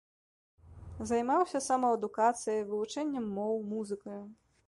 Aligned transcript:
Займаўся 1.09 1.61
самаадукацыяй, 1.65 2.63
вывучэннем 2.71 3.25
моў, 3.39 3.55
музыкаю. 3.77 4.19